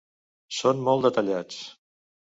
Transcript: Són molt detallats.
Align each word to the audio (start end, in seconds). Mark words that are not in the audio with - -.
Són 0.59 0.81
molt 0.89 1.05
detallats. 1.09 1.63